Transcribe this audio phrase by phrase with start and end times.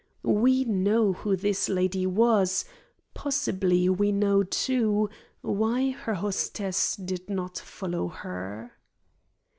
[0.23, 2.65] We know who this lady was;
[3.13, 8.73] possibly, we know, too, why her hostess did not follow her.